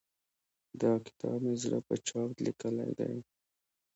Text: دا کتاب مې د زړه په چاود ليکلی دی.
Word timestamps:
دا 0.81 0.91
کتاب 1.05 1.37
مې 1.45 1.53
د 1.57 1.61
زړه 1.63 1.79
په 1.87 1.95
چاود 2.07 2.35
ليکلی 2.45 2.89
دی. 2.99 3.13